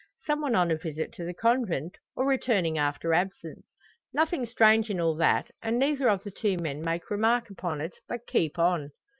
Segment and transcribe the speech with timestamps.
[0.21, 3.63] Some one on a visit to the Convent, or returning after absence.
[4.11, 7.93] Nothing strange in all that; and neither of the two men make remark upon it,
[8.07, 8.93] but keep on.